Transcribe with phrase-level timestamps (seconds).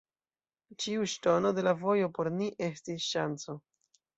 [0.85, 3.61] Ĉiu ŝtono de la vojo por ni estis ŝanco.